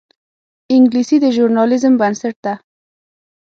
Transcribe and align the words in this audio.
انګلیسي 0.75 1.17
د 1.23 1.25
ژورنالیزم 1.35 1.93
بنسټ 2.01 2.35
ده 2.45 2.53